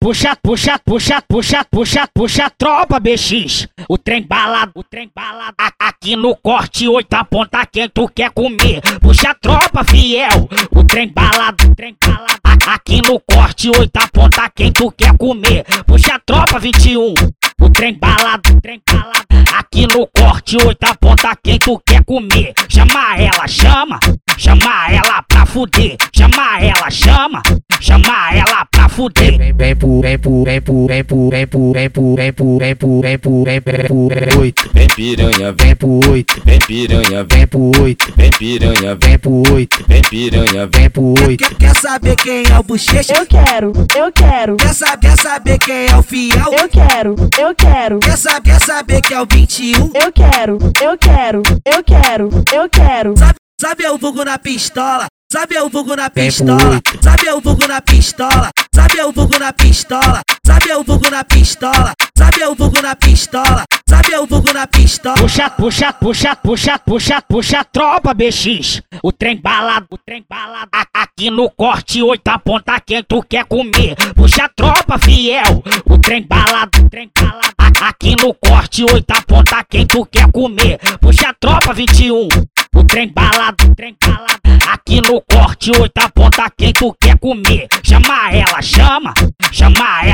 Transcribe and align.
puxa, 0.00 0.34
puxa, 0.42 0.78
puxa, 0.78 1.22
puxa, 1.28 1.64
puxa, 1.70 2.08
puxa, 2.14 2.50
tropa 2.58 2.98
BX. 2.98 3.68
O 3.88 3.98
trem 3.98 4.26
bala, 4.26 4.68
o 4.74 4.82
trem 4.82 5.10
bala. 5.14 5.52
Aqui 5.78 6.16
no 6.16 6.34
corte, 6.36 6.88
oito 6.88 7.14
a 7.14 7.24
ponta 7.24 7.64
quem 7.66 7.88
tu 7.88 8.08
quer 8.08 8.30
comer. 8.30 8.80
Puxa, 9.00 9.34
tropa 9.34 9.84
fiel. 9.84 10.48
O 10.70 10.82
trem 10.84 11.08
bala, 11.08 11.50
o 11.50 11.74
trem 11.74 11.96
bala. 12.04 12.26
Aqui 12.66 13.02
no 13.02 13.20
corte, 13.20 13.70
oito 13.70 13.96
a 13.96 14.08
ponta 14.08 14.50
quem 14.50 14.72
tu 14.72 14.90
quer 14.92 15.16
comer. 15.16 15.64
Puxa, 15.86 16.20
tropa 16.24 16.58
21. 16.58 17.14
O 17.60 17.70
trem 17.70 17.98
bala, 17.98 18.40
o 18.50 18.60
trem 18.60 18.80
bala. 18.90 19.12
Aqui 19.58 19.86
no 19.86 20.06
corte, 20.06 20.56
oito 20.56 20.84
a 20.84 20.94
ponta 20.94 21.36
quem 21.42 21.58
tu 21.58 21.80
quer 21.84 22.04
comer. 22.04 22.54
Chama 22.68 23.16
ela, 23.18 23.46
chama. 23.46 23.98
Chama 24.38 24.90
ela 24.90 25.22
pra 25.22 25.44
fuder. 25.44 25.96
Chama 26.14 26.60
ela, 26.60 26.90
chama. 26.90 27.42
Chama 27.80 28.34
ela 28.34 28.64
fuder. 29.00 29.38
Vem, 29.38 29.52
vem 29.54 29.76
pro, 29.76 30.00
vem 30.00 30.18
pro, 30.18 30.44
vem 30.44 30.60
pro, 30.60 30.86
vem 30.86 31.04
pro, 31.04 31.28
vem 31.30 31.46
pro, 31.46 31.72
vem 31.72 31.90
pro, 31.90 32.14
vem 32.16 32.32
pro, 32.32 32.58
vem 32.58 32.76
pro, 32.76 33.00
vem 33.00 33.16
pro, 33.16 33.44
vem 33.44 33.60
pro, 33.86 34.40
oito. 34.40 34.70
Vem 34.74 34.88
piranha, 34.88 35.54
Vem 35.58 35.76
pro 35.76 36.00
oito. 36.10 36.42
vem 36.44 36.58
piranha, 36.58 37.26
Vem 37.30 37.46
pro 37.46 37.72
oito. 37.82 38.12
vem 38.16 38.30
piranha, 38.30 38.98
Vem 39.02 39.18
pro 39.18 39.42
oito. 39.54 39.84
vem 39.88 40.02
piranha, 40.02 40.66
vem 40.74 40.90
pro 40.90 41.14
oito. 41.26 41.56
Quer, 41.56 41.76
saber 41.76 42.16
quem 42.16 42.42
é 42.46 42.58
o 42.58 42.62
bochecha? 42.62 43.14
Eu 43.14 43.26
quero, 43.26 43.72
eu 43.96 44.12
quero, 44.12 44.56
Quer, 44.56 44.74
sa 44.74 44.96
quer 44.96 45.16
saber 45.18 45.58
quem 45.58 45.86
é 45.86 45.96
o 45.96 46.02
fiel? 46.02 46.52
eu 46.52 46.68
quero, 46.68 47.14
eu 47.38 47.54
quero, 47.54 47.98
Quer, 48.00 48.18
sa 48.18 48.40
quer 48.40 48.60
saber 48.60 49.00
quem 49.00 49.16
é 49.16 49.20
o 49.22 49.26
21? 49.30 49.90
eu 49.94 50.12
quero, 50.12 50.58
eu 50.82 50.98
quero, 50.98 51.42
eu 51.64 51.82
quero, 51.82 52.28
eu 52.52 52.68
quero. 52.68 53.16
Sabe, 53.16 53.34
sabe 53.60 53.86
o 53.86 53.96
vulgo 53.98 54.24
na 54.24 54.38
pistola? 54.38 55.06
Sabe 55.32 55.56
o 55.60 55.68
vulgo 55.68 55.94
na 55.94 56.10
pistola? 56.10 56.80
Sabe 57.00 57.30
o 57.30 57.40
vulgo 57.40 57.64
na 57.68 57.80
pistola? 57.80 58.50
Sabe 58.74 59.00
o 59.00 59.12
vulgo 59.12 59.38
na 59.38 59.52
pistola? 59.52 60.22
Sabe 60.44 60.74
o 60.74 60.82
vulgo 60.82 61.08
na 61.08 61.22
pistola? 61.24 61.92
Sabe 62.18 62.44
o 62.44 62.54
vulgo 62.56 62.82
na 62.82 62.96
pistola? 62.96 63.64
Sabe 63.88 64.16
o 64.16 64.26
vulgo 64.26 64.52
na 64.52 64.66
pistola? 64.66 65.14
Puxa, 65.14 65.48
puxa, 65.50 65.92
puxa, 65.92 66.34
puxa, 66.34 66.78
puxa, 66.80 67.22
puxa, 67.22 67.64
tropa 67.64 68.12
BX. 68.12 68.82
O 69.04 69.12
trem 69.12 69.40
bala, 69.40 69.86
o 69.88 69.96
trem 69.98 70.26
bala. 70.28 70.66
Aqui 70.92 71.30
no 71.30 71.48
corte, 71.48 72.02
oito 72.02 72.26
a 72.26 72.36
ponta 72.36 72.80
quem 72.80 73.04
tu 73.04 73.22
quer 73.22 73.44
comer. 73.44 73.94
Puxa, 74.16 74.50
tropa 74.56 74.98
fiel. 74.98 75.62
O 75.88 75.96
trem 75.96 76.26
bala, 76.26 76.68
o 76.76 76.90
trem 76.90 77.08
bala. 77.16 77.40
Aqui 77.82 78.16
no 78.16 78.34
corte, 78.34 78.82
oito 78.82 79.10
a 79.12 79.22
ponta 79.22 79.62
quem 79.62 79.86
tu 79.86 80.04
quer 80.06 80.28
comer. 80.32 80.80
Puxa, 81.00 81.32
tropa 81.38 81.72
21. 81.72 82.26
O 82.74 82.84
trem 82.84 83.12
bala, 83.12 83.50
o 83.50 83.74
trem 83.74 83.96
bala. 84.00 84.26
Aqui 84.72 85.00
no 85.00 85.20
corte, 85.22 85.72
oito 85.80 85.98
a 85.98 86.08
ponta 86.08 86.48
quem 86.56 86.72
tu 86.72 86.94
quer 87.00 87.18
comer. 87.18 87.66
Chama 87.82 88.30
ela, 88.32 88.62
chama. 88.62 89.12
Chama 89.50 90.04
ela 90.04 90.09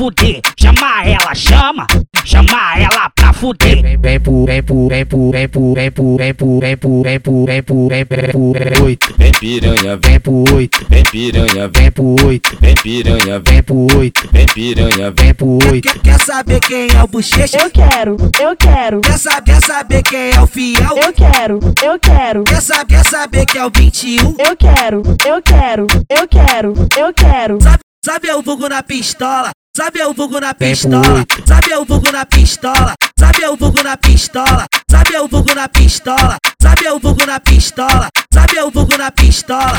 fuder. 0.00 0.40
Chama 0.58 1.04
ela, 1.04 1.34
chama. 1.34 1.86
Chama 2.24 2.78
ela 2.78 3.10
pra 3.14 3.34
fuder. 3.34 3.82
Vem, 3.82 3.98
vem 3.98 4.18
pro, 4.18 4.46
vem 4.46 4.62
pro, 4.62 4.88
vem 4.88 5.04
pro, 5.04 5.30
vem 5.30 5.46
pro, 5.46 5.74
vem 5.74 5.92
pro, 5.92 6.16
vem 6.16 6.32
pro, 6.34 6.58
vem 6.58 6.78
pro, 6.78 7.02
vem 7.02 7.20
pro, 7.20 7.44
vem 7.44 7.62
pro, 7.62 7.88
vem 7.88 8.06
pro, 8.06 8.52
vem 8.54 8.72
pro, 8.72 8.84
oito. 8.84 9.14
vem 9.18 9.32
piranha, 9.32 9.98
Vem 10.02 10.20
pro 10.20 10.44
oito. 10.54 10.86
vem 10.88 11.02
piranha, 11.04 11.68
Vem 11.68 11.90
pro 11.92 12.16
oito. 12.26 12.58
vem 12.62 12.74
piranha, 12.76 13.40
Vem 13.40 13.62
pro 13.62 13.86
oito. 13.98 14.28
vem 14.32 14.46
piranha, 14.46 15.12
Vem 15.18 15.34
pro 15.34 15.58
oito. 15.70 16.00
Quer, 16.00 16.20
saber 16.20 16.60
quem 16.60 16.88
é 16.96 17.02
o 17.02 17.06
bochecha? 17.06 17.58
Eu 17.58 17.70
quero, 17.70 18.16
eu 18.40 18.56
quero, 18.56 19.00
Quer, 19.02 19.18
sa 19.18 19.42
quer 19.42 19.60
saber 19.60 20.02
quem 20.02 20.30
é 20.30 20.40
o 20.40 20.46
fiel? 20.46 20.96
eu 20.96 21.12
quero, 21.12 21.60
eu 21.84 21.98
quero, 21.98 22.44
Quer, 22.44 22.62
sa 22.62 22.84
quer 22.86 23.04
saber 23.06 23.44
quem 23.44 23.60
é 23.60 23.66
o 23.66 23.70
21? 23.70 24.34
eu 24.38 24.56
quero, 24.56 25.02
eu 25.26 25.42
quero, 25.42 25.86
eu 26.08 26.26
quero, 26.26 26.74
eu 26.98 27.12
quero. 27.12 27.58
Sabe, 27.60 27.80
sabe 28.02 28.30
o 28.30 28.40
vulgo 28.40 28.66
na 28.66 28.82
pistola? 28.82 29.50
Sabe 29.80 30.04
o 30.04 30.12
vulgo 30.12 30.38
na 30.38 30.52
Vem 30.52 30.76
pro 30.76 30.76
pistola? 30.76 31.24
Sabe 31.48 31.74
o 31.74 31.86
vulgo 31.86 32.12
na 32.12 32.26
pistola? 32.26 32.94
Sabe 33.18 33.46
o 33.48 33.56
vulgo 33.56 33.82
na 33.82 33.96
pistola? 33.96 34.66
Sabe 34.90 35.18
o 35.18 35.26
vulgo 35.26 35.54
na 35.54 35.68
pistola? 35.68 36.36
Sabe 36.62 36.90
o 36.90 36.98
vulgo 36.98 37.24
na 37.24 37.40
pistola? 37.40 38.08
Sabe 38.30 38.60
o 38.60 38.70
vulgo 38.70 38.98
na 38.98 39.10
pistola? 39.10 39.78